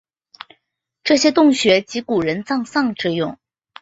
[1.03, 3.37] 这些洞穴即古人丧葬之用。